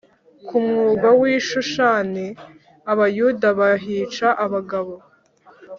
[0.47, 2.27] Ku murwa w i Shushani
[2.91, 4.93] Abayuda bahica abagabo